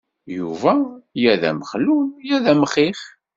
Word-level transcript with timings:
Yuba 0.37 0.73
ya 1.23 1.33
d 1.41 1.43
amexlul, 1.49 2.07
ya 2.27 2.37
d 2.43 2.45
amxix. 2.53 2.99